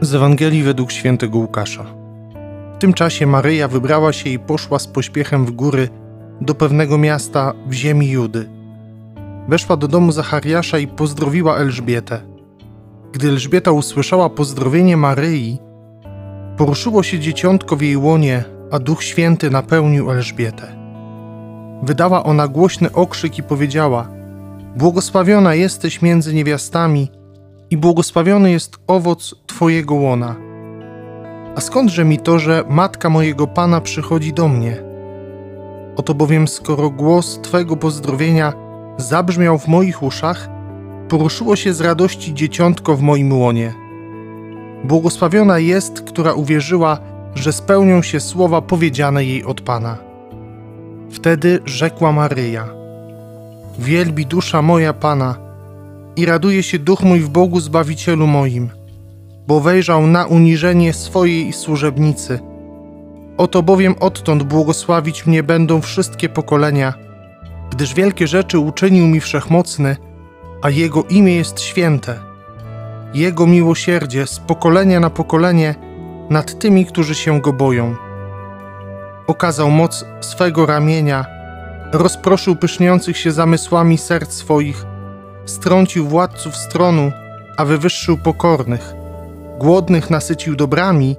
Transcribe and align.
Z 0.00 0.14
Ewangelii 0.14 0.62
według 0.62 0.92
świętego 0.92 1.38
Łukasza. 1.38 1.84
W 2.74 2.78
tym 2.78 2.92
czasie 2.94 3.26
Maryja 3.26 3.68
wybrała 3.68 4.12
się 4.12 4.30
i 4.30 4.38
poszła 4.38 4.78
z 4.78 4.86
pośpiechem 4.86 5.46
w 5.46 5.50
góry 5.50 5.88
do 6.40 6.54
pewnego 6.54 6.98
miasta 6.98 7.52
w 7.66 7.72
ziemi 7.72 8.10
Judy. 8.10 8.48
Weszła 9.48 9.76
do 9.76 9.88
domu 9.88 10.12
Zachariasza 10.12 10.78
i 10.78 10.86
pozdrowiła 10.86 11.56
Elżbietę. 11.56 12.20
Gdy 13.12 13.28
Elżbieta 13.28 13.70
usłyszała 13.70 14.30
pozdrowienie 14.30 14.96
Maryi, 14.96 15.58
poruszyło 16.56 17.02
się 17.02 17.18
dzieciątko 17.18 17.76
w 17.76 17.82
jej 17.82 17.96
łonie, 17.96 18.44
a 18.70 18.78
Duch 18.78 19.04
Święty 19.04 19.50
napełnił 19.50 20.10
Elżbietę. 20.10 20.76
Wydała 21.82 22.24
ona 22.24 22.48
głośny 22.48 22.92
okrzyk 22.92 23.38
i 23.38 23.42
powiedziała: 23.42 24.08
Błogosławiona 24.76 25.54
jesteś 25.54 26.02
między 26.02 26.34
niewiastami 26.34 27.10
i 27.70 27.76
błogosławiony 27.76 28.50
jest 28.50 28.76
owoc 28.86 29.34
Twojego 29.56 29.94
łona. 29.94 30.36
A 31.56 31.60
skądże 31.60 32.04
mi 32.04 32.18
to, 32.18 32.38
że 32.38 32.64
matka 32.68 33.10
mojego 33.10 33.46
Pana 33.46 33.80
przychodzi 33.80 34.32
do 34.32 34.48
mnie? 34.48 34.76
Oto 35.96 36.14
bowiem, 36.14 36.48
skoro 36.48 36.90
głos 36.90 37.40
Twego 37.42 37.76
pozdrowienia 37.76 38.52
zabrzmiał 38.96 39.58
w 39.58 39.68
moich 39.68 40.02
uszach, 40.02 40.48
poruszyło 41.08 41.56
się 41.56 41.72
z 41.72 41.80
radości 41.80 42.34
dzieciątko 42.34 42.96
w 42.96 43.02
moim 43.02 43.32
łonie. 43.32 43.74
Błogosławiona 44.84 45.58
jest, 45.58 46.00
która 46.00 46.34
uwierzyła, 46.34 46.98
że 47.34 47.52
spełnią 47.52 48.02
się 48.02 48.20
słowa 48.20 48.62
powiedziane 48.62 49.24
jej 49.24 49.44
od 49.44 49.60
Pana. 49.60 49.98
Wtedy 51.10 51.60
rzekła 51.64 52.12
Maryja: 52.12 52.68
Wielbi 53.78 54.26
dusza 54.26 54.62
moja 54.62 54.92
Pana 54.92 55.34
i 56.16 56.26
raduje 56.26 56.62
się 56.62 56.78
duch 56.78 57.02
mój 57.02 57.20
w 57.20 57.28
Bogu 57.28 57.60
Zbawicielu 57.60 58.26
moim, 58.26 58.70
bo 59.46 59.60
wejrzał 59.60 60.06
na 60.06 60.26
uniżenie 60.26 60.92
swojej 60.92 61.52
służebnicy. 61.52 62.40
Oto 63.36 63.62
bowiem 63.62 63.94
odtąd 64.00 64.42
błogosławić 64.42 65.26
mnie 65.26 65.42
będą 65.42 65.80
wszystkie 65.80 66.28
pokolenia, 66.28 66.94
gdyż 67.70 67.94
wielkie 67.94 68.26
rzeczy 68.26 68.58
uczynił 68.58 69.06
mi 69.06 69.20
wszechmocny, 69.20 69.96
a 70.62 70.70
Jego 70.70 71.04
imię 71.04 71.36
jest 71.36 71.60
święte. 71.60 72.18
Jego 73.14 73.46
miłosierdzie 73.46 74.26
z 74.26 74.38
pokolenia 74.40 75.00
na 75.00 75.10
pokolenie 75.10 75.74
nad 76.30 76.58
tymi, 76.58 76.86
którzy 76.86 77.14
się 77.14 77.40
Go 77.40 77.52
boją. 77.52 77.94
Okazał 79.26 79.70
moc 79.70 80.04
swego 80.20 80.66
ramienia, 80.66 81.26
rozproszył 81.92 82.56
pyszniących 82.56 83.16
się 83.16 83.32
zamysłami 83.32 83.98
serc 83.98 84.32
swoich, 84.32 84.86
strącił 85.44 86.08
władców 86.08 86.56
stronu, 86.56 87.12
a 87.56 87.64
wywyższył 87.64 88.18
pokornych. 88.18 89.05
Głodnych 89.58 90.10
nasycił 90.10 90.56
dobrami, 90.56 91.16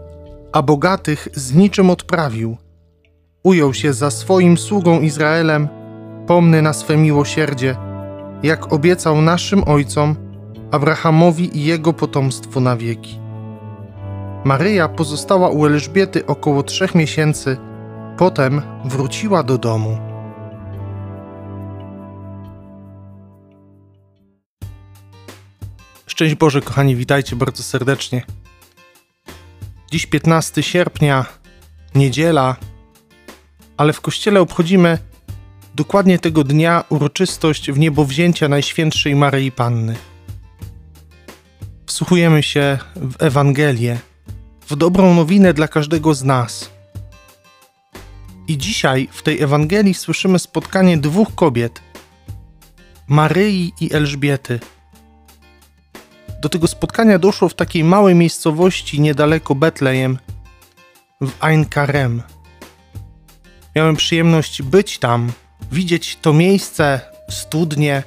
a 0.53 0.61
bogatych 0.61 1.27
z 1.33 1.55
niczym 1.55 1.89
odprawił. 1.89 2.57
Ujął 3.43 3.73
się 3.73 3.93
za 3.93 4.11
swoim 4.11 4.57
sługą 4.57 5.01
Izraelem, 5.01 5.67
pomny 6.27 6.61
na 6.61 6.73
swe 6.73 6.97
miłosierdzie, 6.97 7.75
jak 8.43 8.73
obiecał 8.73 9.21
naszym 9.21 9.63
ojcom, 9.67 10.15
Abrahamowi 10.71 11.57
i 11.57 11.65
jego 11.65 11.93
potomstwu 11.93 12.59
na 12.59 12.75
wieki. 12.75 13.19
Maryja 14.43 14.89
pozostała 14.89 15.49
u 15.49 15.65
Elżbiety 15.65 16.25
około 16.25 16.63
trzech 16.63 16.95
miesięcy, 16.95 17.57
potem 18.17 18.61
wróciła 18.85 19.43
do 19.43 19.57
domu. 19.57 20.06
Szczęść 26.17 26.35
Boże, 26.35 26.61
kochani, 26.61 26.95
witajcie 26.95 27.35
bardzo 27.35 27.63
serdecznie. 27.63 28.25
Dziś 29.91 30.05
15 30.05 30.63
sierpnia, 30.63 31.25
niedziela, 31.95 32.55
ale 33.77 33.93
w 33.93 34.01
kościele 34.01 34.41
obchodzimy 34.41 34.97
dokładnie 35.75 36.19
tego 36.19 36.43
dnia 36.43 36.83
uroczystość 36.89 37.71
w 37.71 37.79
niebo 37.79 38.05
wzięcia 38.05 38.47
Najświętszej 38.47 39.15
Maryi 39.15 39.51
Panny. 39.51 39.95
Wsłuchujemy 41.85 42.43
się 42.43 42.77
w 42.95 43.23
Ewangelię, 43.23 43.99
w 44.69 44.75
dobrą 44.75 45.13
nowinę 45.13 45.53
dla 45.53 45.67
każdego 45.67 46.13
z 46.13 46.23
nas. 46.23 46.69
I 48.47 48.57
dzisiaj 48.57 49.09
w 49.11 49.23
tej 49.23 49.41
Ewangelii 49.41 49.93
słyszymy 49.93 50.39
spotkanie 50.39 50.97
dwóch 50.97 51.35
kobiet, 51.35 51.81
Maryi 53.07 53.73
i 53.81 53.93
Elżbiety– 53.93 54.59
do 56.41 56.49
tego 56.49 56.67
spotkania 56.67 57.19
doszło 57.19 57.49
w 57.49 57.53
takiej 57.53 57.83
małej 57.83 58.15
miejscowości 58.15 59.01
niedaleko 59.01 59.55
Betlejem, 59.55 60.17
w 61.21 61.31
Ein 61.43 61.65
Karem. 61.65 62.21
Miałem 63.75 63.95
przyjemność 63.95 64.61
być 64.61 64.99
tam, 64.99 65.31
widzieć 65.71 66.17
to 66.21 66.33
miejsce, 66.33 67.01
studnię, 67.29 68.03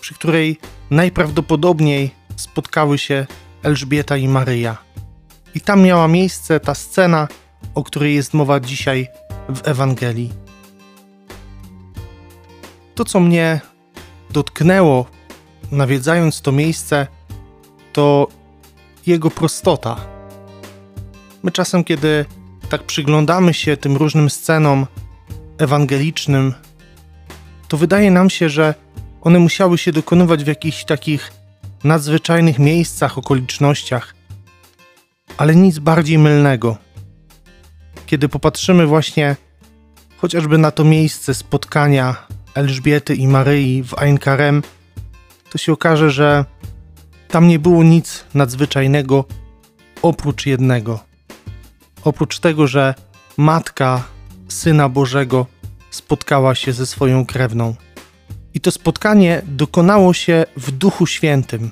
przy 0.00 0.14
której 0.14 0.58
najprawdopodobniej 0.90 2.10
spotkały 2.36 2.98
się 2.98 3.26
Elżbieta 3.62 4.16
i 4.16 4.28
Maryja. 4.28 4.76
I 5.54 5.60
tam 5.60 5.82
miała 5.82 6.08
miejsce 6.08 6.60
ta 6.60 6.74
scena, 6.74 7.28
o 7.74 7.84
której 7.84 8.14
jest 8.14 8.34
mowa 8.34 8.60
dzisiaj 8.60 9.08
w 9.48 9.68
Ewangelii. 9.68 10.32
To, 12.94 13.04
co 13.04 13.20
mnie 13.20 13.60
dotknęło, 14.30 15.06
nawiedzając 15.70 16.40
to 16.40 16.52
miejsce, 16.52 17.06
to 17.92 18.28
jego 19.06 19.30
prostota. 19.30 19.96
My 21.42 21.50
czasem, 21.50 21.84
kiedy 21.84 22.24
tak 22.68 22.82
przyglądamy 22.82 23.54
się 23.54 23.76
tym 23.76 23.96
różnym 23.96 24.30
scenom 24.30 24.86
ewangelicznym, 25.58 26.54
to 27.68 27.76
wydaje 27.76 28.10
nam 28.10 28.30
się, 28.30 28.48
że 28.48 28.74
one 29.22 29.38
musiały 29.38 29.78
się 29.78 29.92
dokonywać 29.92 30.44
w 30.44 30.46
jakichś 30.46 30.84
takich 30.84 31.32
nadzwyczajnych 31.84 32.58
miejscach, 32.58 33.18
okolicznościach, 33.18 34.14
ale 35.36 35.56
nic 35.56 35.78
bardziej 35.78 36.18
mylnego. 36.18 36.76
Kiedy 38.06 38.28
popatrzymy 38.28 38.86
właśnie 38.86 39.36
chociażby 40.16 40.58
na 40.58 40.70
to 40.70 40.84
miejsce 40.84 41.34
spotkania 41.34 42.26
Elżbiety 42.54 43.14
i 43.14 43.28
Maryi 43.28 43.82
w 43.82 43.98
Ein 43.98 44.18
Karem, 44.18 44.62
to 45.50 45.58
się 45.58 45.72
okaże, 45.72 46.10
że 46.10 46.44
tam 47.32 47.48
nie 47.48 47.58
było 47.58 47.82
nic 47.82 48.24
nadzwyczajnego 48.34 49.24
oprócz 50.02 50.46
jednego. 50.46 51.00
Oprócz 52.04 52.38
tego, 52.38 52.66
że 52.66 52.94
matka 53.36 54.04
Syna 54.48 54.88
Bożego 54.88 55.46
spotkała 55.90 56.54
się 56.54 56.72
ze 56.72 56.86
swoją 56.86 57.26
krewną. 57.26 57.74
I 58.54 58.60
to 58.60 58.70
spotkanie 58.70 59.42
dokonało 59.46 60.12
się 60.14 60.44
w 60.56 60.70
Duchu 60.70 61.06
Świętym. 61.06 61.70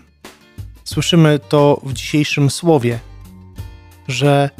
Słyszymy 0.84 1.38
to 1.48 1.80
w 1.84 1.92
dzisiejszym 1.92 2.50
słowie, 2.50 2.98
że 4.08 4.50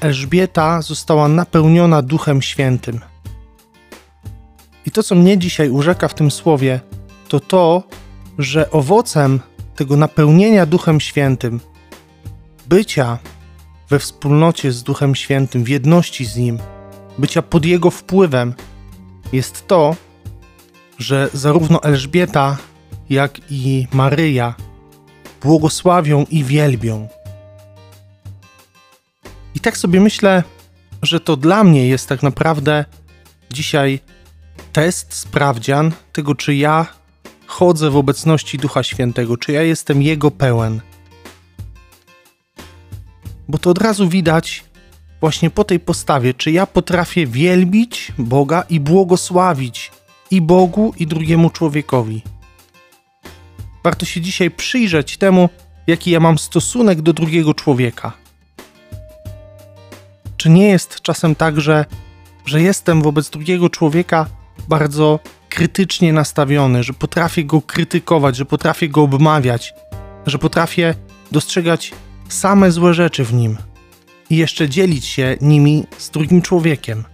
Elżbieta 0.00 0.82
została 0.82 1.28
napełniona 1.28 2.02
Duchem 2.02 2.42
Świętym. 2.42 3.00
I 4.86 4.90
to, 4.90 5.02
co 5.02 5.14
mnie 5.14 5.38
dzisiaj 5.38 5.70
urzeka 5.70 6.08
w 6.08 6.14
tym 6.14 6.30
słowie, 6.30 6.80
to 7.28 7.40
to, 7.40 7.82
że 8.38 8.70
owocem 8.70 9.40
tego 9.76 9.96
napełnienia 9.96 10.66
Duchem 10.66 11.00
Świętym, 11.00 11.60
bycia 12.66 13.18
we 13.88 13.98
wspólnocie 13.98 14.72
z 14.72 14.82
Duchem 14.82 15.14
Świętym, 15.14 15.64
w 15.64 15.68
jedności 15.68 16.24
z 16.24 16.36
Nim, 16.36 16.58
bycia 17.18 17.42
pod 17.42 17.64
Jego 17.64 17.90
wpływem, 17.90 18.54
jest 19.32 19.66
to, 19.66 19.96
że 20.98 21.28
zarówno 21.32 21.82
Elżbieta, 21.82 22.56
jak 23.10 23.40
i 23.50 23.86
Maryja 23.92 24.54
błogosławią 25.42 26.26
i 26.30 26.44
wielbią. 26.44 27.08
I 29.54 29.60
tak 29.60 29.76
sobie 29.76 30.00
myślę, 30.00 30.42
że 31.02 31.20
to 31.20 31.36
dla 31.36 31.64
mnie 31.64 31.88
jest 31.88 32.08
tak 32.08 32.22
naprawdę 32.22 32.84
dzisiaj 33.50 34.00
test, 34.72 35.14
sprawdzian 35.14 35.92
tego, 36.12 36.34
czy 36.34 36.54
ja 36.54 36.86
chodzę 37.54 37.90
w 37.90 37.96
obecności 37.96 38.58
Ducha 38.58 38.82
Świętego, 38.82 39.36
czy 39.36 39.52
ja 39.52 39.62
jestem 39.62 40.02
Jego 40.02 40.30
pełen. 40.30 40.80
Bo 43.48 43.58
to 43.58 43.70
od 43.70 43.78
razu 43.78 44.08
widać 44.08 44.64
właśnie 45.20 45.50
po 45.50 45.64
tej 45.64 45.80
postawie, 45.80 46.34
czy 46.34 46.50
ja 46.50 46.66
potrafię 46.66 47.26
wielbić 47.26 48.12
Boga 48.18 48.64
i 48.70 48.80
błogosławić 48.80 49.92
i 50.30 50.40
Bogu, 50.40 50.94
i 50.98 51.06
drugiemu 51.06 51.50
człowiekowi. 51.50 52.22
Warto 53.84 54.06
się 54.06 54.20
dzisiaj 54.20 54.50
przyjrzeć 54.50 55.16
temu, 55.16 55.48
jaki 55.86 56.10
ja 56.10 56.20
mam 56.20 56.38
stosunek 56.38 57.02
do 57.02 57.12
drugiego 57.12 57.54
człowieka. 57.54 58.12
Czy 60.36 60.50
nie 60.50 60.68
jest 60.68 61.00
czasem 61.00 61.34
tak, 61.34 61.60
że, 61.60 61.84
że 62.46 62.62
jestem 62.62 63.02
wobec 63.02 63.30
drugiego 63.30 63.70
człowieka 63.70 64.26
bardzo 64.68 65.20
krytycznie 65.54 66.12
nastawiony, 66.12 66.82
że 66.82 66.92
potrafię 66.92 67.44
go 67.44 67.62
krytykować, 67.62 68.36
że 68.36 68.44
potrafię 68.44 68.88
go 68.88 69.02
obmawiać, 69.02 69.74
że 70.26 70.38
potrafię 70.38 70.94
dostrzegać 71.32 71.92
same 72.28 72.72
złe 72.72 72.94
rzeczy 72.94 73.24
w 73.24 73.34
nim 73.34 73.56
i 74.30 74.36
jeszcze 74.36 74.68
dzielić 74.68 75.06
się 75.06 75.36
nimi 75.40 75.86
z 75.98 76.10
drugim 76.10 76.42
człowiekiem, 76.42 77.04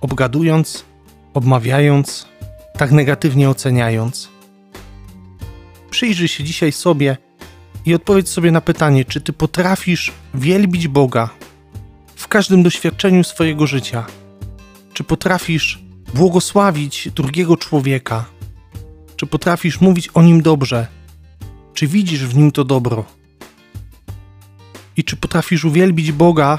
obgadując, 0.00 0.84
obmawiając, 1.34 2.28
tak 2.78 2.92
negatywnie 2.92 3.50
oceniając. 3.50 4.28
Przyjrzyj 5.90 6.28
się 6.28 6.44
dzisiaj 6.44 6.72
sobie 6.72 7.16
i 7.86 7.94
odpowiedz 7.94 8.28
sobie 8.28 8.52
na 8.52 8.60
pytanie, 8.60 9.04
czy 9.04 9.20
ty 9.20 9.32
potrafisz 9.32 10.12
wielbić 10.34 10.88
Boga 10.88 11.30
w 12.16 12.28
każdym 12.28 12.62
doświadczeniu 12.62 13.24
swojego 13.24 13.66
życia? 13.66 14.06
Czy 14.92 15.04
potrafisz 15.04 15.89
błogosławić 16.14 17.08
drugiego 17.14 17.56
człowieka? 17.56 18.24
Czy 19.16 19.26
potrafisz 19.26 19.80
mówić 19.80 20.08
o 20.14 20.22
nim 20.22 20.42
dobrze? 20.42 20.86
Czy 21.74 21.86
widzisz 21.86 22.26
w 22.26 22.36
nim 22.36 22.52
to 22.52 22.64
dobro? 22.64 23.04
I 24.96 25.04
czy 25.04 25.16
potrafisz 25.16 25.64
uwielbić 25.64 26.12
Boga 26.12 26.58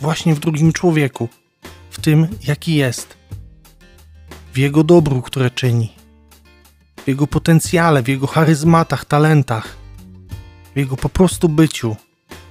właśnie 0.00 0.34
w 0.34 0.40
drugim 0.40 0.72
człowieku, 0.72 1.28
w 1.90 2.00
tym, 2.00 2.28
jaki 2.46 2.74
jest, 2.74 3.16
w 4.52 4.58
jego 4.58 4.84
dobru, 4.84 5.22
które 5.22 5.50
czyni, 5.50 5.92
w 7.04 7.08
jego 7.08 7.26
potencjale, 7.26 8.02
w 8.02 8.08
jego 8.08 8.26
charyzmatach, 8.26 9.04
talentach, 9.04 9.76
w 10.74 10.78
jego 10.78 10.96
po 10.96 11.08
prostu 11.08 11.48
byciu, 11.48 11.96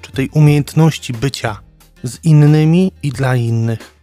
czy 0.02 0.12
tej 0.12 0.30
umiejętności 0.30 1.14
bycia 1.14 1.60
z 2.04 2.26
innymi 2.26 2.92
i 3.04 3.10
dla 3.10 3.36
innych? 3.36 3.99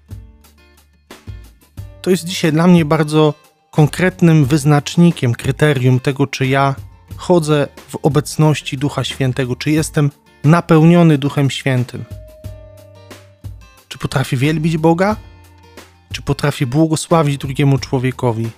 To 2.07 2.11
jest 2.11 2.25
dzisiaj 2.25 2.53
dla 2.53 2.67
mnie 2.67 2.85
bardzo 2.85 3.35
konkretnym 3.71 4.45
wyznacznikiem, 4.45 5.35
kryterium 5.35 6.01
tego, 6.01 6.27
czy 6.27 6.47
ja 6.47 6.75
chodzę 7.17 7.69
w 7.89 7.97
obecności 8.03 8.79
Ducha 8.79 9.05
Świętego, 9.05 9.57
czy 9.57 9.71
jestem 9.71 10.11
napełniony 10.45 11.19
Duchem 11.19 11.51
Świętym. 11.51 12.05
Czy 13.89 13.99
potrafię 13.99 14.37
wielbić 14.37 14.77
Boga? 14.77 15.17
Czy 16.13 16.23
potrafię 16.23 16.67
błogosławić 16.67 17.39
drugiemu 17.39 17.79
człowiekowi? 17.79 18.51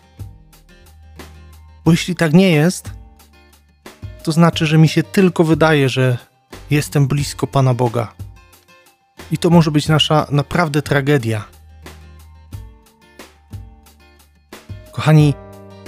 Bo 1.84 1.90
jeśli 1.90 2.14
tak 2.14 2.32
nie 2.32 2.50
jest, 2.50 2.90
to 4.22 4.32
znaczy, 4.32 4.66
że 4.66 4.78
mi 4.78 4.88
się 4.88 5.02
tylko 5.02 5.44
wydaje, 5.44 5.88
że 5.88 6.18
jestem 6.70 7.06
blisko 7.06 7.46
Pana 7.46 7.74
Boga. 7.74 8.14
I 9.30 9.38
to 9.38 9.50
może 9.50 9.70
być 9.70 9.88
nasza 9.88 10.26
naprawdę 10.30 10.82
tragedia. 10.82 11.57
Kochani, 14.98 15.34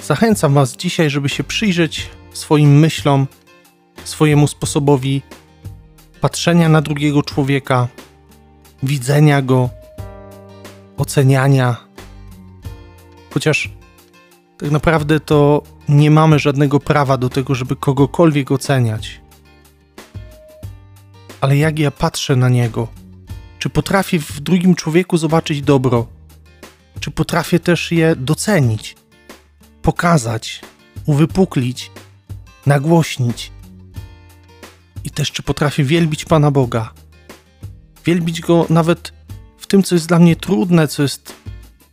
zachęcam 0.03 0.55
Was 0.55 0.77
dzisiaj, 0.77 1.11
żeby 1.11 1.29
się 1.29 1.45
przyjrzeć 1.45 2.11
swoim 2.33 2.79
myślom, 2.79 3.27
swojemu 4.05 4.47
sposobowi 4.47 5.23
patrzenia 6.21 6.69
na 6.69 6.83
drugiego 6.83 7.23
człowieka, 7.23 7.89
widzenia 8.83 9.43
go, 9.43 9.71
oceniania. 10.97 11.77
Chociaż 13.35 13.71
tak 14.59 14.71
naprawdę 14.71 15.21
to 15.21 15.63
nie 15.89 16.11
mamy 16.11 16.39
żadnego 16.39 16.81
prawa 16.81 17.17
do 17.17 17.29
tego, 17.29 17.55
żeby 17.55 17.77
kogokolwiek 17.77 18.51
oceniać. 18.53 19.21
Ale 21.41 21.57
jak 21.57 21.79
ja 21.79 21.91
patrzę 21.91 22.37
na 22.37 22.49
niego, 22.49 22.89
czy 23.59 23.71
potrafię 23.71 24.19
w 24.19 24.41
drugim 24.41 24.75
człowieku 24.75 25.17
zobaczyć 25.17 25.63
dobro, 25.63 26.07
czy 27.01 27.11
potrafię 27.11 27.61
też 27.61 27.93
je 27.93 28.17
docenić, 28.17 29.00
pokazać, 29.83 30.61
uwypuklić, 31.07 31.91
nagłośnić. 32.67 33.53
I 35.05 35.11
też 35.11 35.33
czy 35.33 35.43
potrafię 35.43 35.85
wielbić 35.85 36.25
Pana 36.25 36.51
Boga. 36.51 36.93
Wielbić 38.05 38.41
Go 38.41 38.67
nawet 38.71 39.13
w 39.59 39.67
tym, 39.67 39.83
co 39.83 39.95
jest 39.95 40.09
dla 40.09 40.19
mnie 40.19 40.37
trudne, 40.37 40.89
co 40.89 41.03
jest 41.03 41.35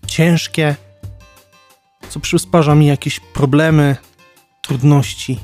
ciężkie, 0.08 0.76
co 2.10 2.20
przysparza 2.20 2.76
mi 2.76 2.88
jakieś 2.88 3.20
problemy, 3.20 3.96
trudności. 4.62 5.40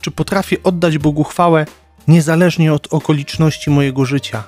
Czy 0.00 0.10
potrafię 0.10 0.62
oddać 0.62 0.98
Bogu 0.98 1.24
chwałę 1.24 1.66
niezależnie 2.08 2.72
od 2.72 2.94
okoliczności 2.94 3.70
mojego 3.70 4.04
życia? 4.04 4.44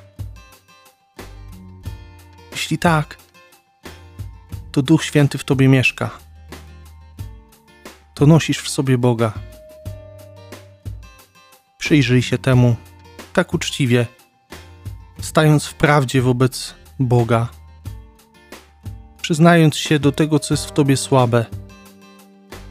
Jeśli 2.53 2.79
tak, 2.79 3.19
to 4.73 4.83
Duch 4.83 5.05
Święty 5.05 5.39
w 5.39 5.45
Tobie 5.45 5.69
mieszka. 5.69 6.26
To 8.17 8.27
nosisz 8.27 8.59
w 8.59 8.69
sobie 8.69 8.99
Boga. 8.99 9.33
Przyjrzyj 11.79 12.23
się 12.23 12.39
temu 12.39 12.77
tak 13.33 13.55
uczciwie, 13.55 14.07
stając 15.21 15.67
w 15.67 15.75
prawdzie 15.75 16.23
wobec 16.23 16.75
Boga, 16.99 17.49
przyznając 19.23 19.77
się 19.77 19.99
do 19.99 20.13
tego, 20.13 20.39
co 20.39 20.55
jest 20.55 20.67
w 20.67 20.73
Tobie 20.73 20.97
słabe. 20.97 21.45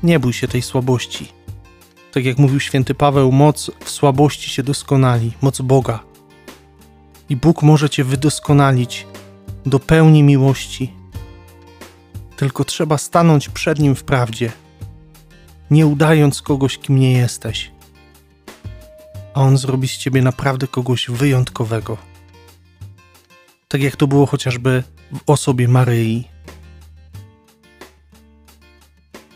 Nie 0.04 0.20
bój 0.20 0.34
się 0.34 0.48
tej 0.48 0.62
słabości. 0.62 1.32
Tak 2.12 2.26
jak 2.26 2.38
mówił 2.38 2.60
święty 2.60 2.96
Paweł, 2.96 3.32
moc 3.32 3.72
w 3.84 3.90
słabości 3.90 4.50
się 4.50 4.64
doskonali, 4.64 5.32
moc 5.42 5.62
Boga. 5.62 6.00
I 7.30 7.36
Bóg 7.36 7.62
może 7.64 7.90
Cię 7.90 8.04
wydoskonalić 8.04 9.08
do 9.66 9.80
pełni 9.80 10.24
miłości 10.24 10.94
tylko 12.36 12.66
trzeba 12.66 12.98
stanąć 12.98 13.50
przed 13.50 13.80
nim 13.80 13.96
w 13.96 14.04
prawdzie, 14.04 14.52
nie 15.72 15.88
udając 15.88 16.42
kogoś, 16.42 16.78
kim 16.78 17.00
nie 17.00 17.14
jesteś. 17.14 17.72
A 19.34 19.42
on 19.42 19.58
zrobi 19.58 19.88
z 19.88 19.98
ciebie 19.98 20.22
naprawdę 20.22 20.68
kogoś 20.68 21.08
wyjątkowego. 21.10 21.98
Tak 23.68 23.82
jak 23.82 23.96
to 23.96 24.08
było 24.08 24.26
chociażby 24.26 24.84
w 25.14 25.30
osobie 25.30 25.68
Maryi. 25.68 26.28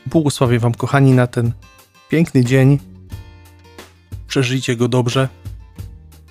Błogosławię 0.05 0.59
Wam, 0.59 0.73
kochani, 0.73 1.11
na 1.11 1.27
ten 1.27 1.51
piękny 2.09 2.45
dzień. 2.45 2.79
Przeżyjcie 4.27 4.75
go 4.75 4.87
dobrze. 4.87 5.29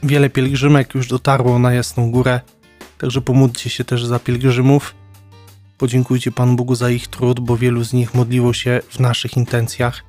Wiele 0.02 0.30
pielgrzymek 0.30 0.94
już 0.94 1.08
dotarło 1.08 1.58
na 1.58 1.72
Jasną 1.72 2.10
Górę, 2.10 2.40
także 2.98 3.20
pomódlcie 3.20 3.70
się 3.70 3.84
też 3.84 4.04
za 4.04 4.18
pielgrzymów. 4.18 4.94
Podziękujcie 5.78 6.32
Panu 6.32 6.56
Bogu 6.56 6.74
za 6.74 6.90
ich 6.90 7.08
trud, 7.08 7.40
bo 7.40 7.56
wielu 7.56 7.84
z 7.84 7.92
nich 7.92 8.14
modliło 8.14 8.52
się 8.52 8.80
w 8.90 9.00
naszych 9.00 9.36
intencjach. 9.36 10.04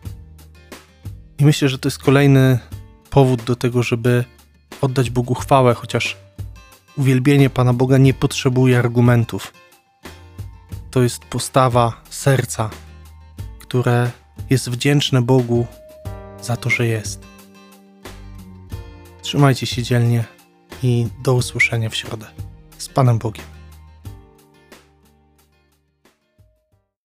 I 1.39 1.45
myślę, 1.45 1.69
że 1.69 1.79
to 1.79 1.87
jest 1.87 1.99
kolejny 1.99 2.59
powód 3.09 3.43
do 3.43 3.55
tego, 3.55 3.83
żeby 3.83 4.25
oddać 4.81 5.09
Bogu 5.09 5.33
chwałę, 5.33 5.73
chociaż 5.73 6.17
uwielbienie 6.97 7.49
Pana 7.49 7.73
Boga 7.73 7.97
nie 7.97 8.13
potrzebuje 8.13 8.79
argumentów. 8.79 9.53
To 10.91 11.01
jest 11.01 11.25
postawa 11.25 12.01
serca, 12.09 12.69
które 13.59 14.11
jest 14.49 14.69
wdzięczne 14.69 15.21
Bogu 15.21 15.67
za 16.41 16.57
to, 16.57 16.69
że 16.69 16.87
jest. 16.87 17.21
Trzymajcie 19.21 19.65
się 19.65 19.83
dzielnie 19.83 20.23
i 20.83 21.07
do 21.23 21.33
usłyszenia 21.33 21.89
w 21.89 21.95
środę. 21.95 22.25
Z 22.77 22.89
Panem 22.89 23.17
Bogiem. 23.17 23.48